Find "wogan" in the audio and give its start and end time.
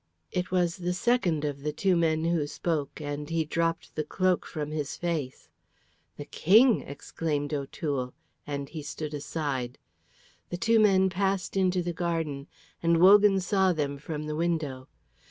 12.99-13.39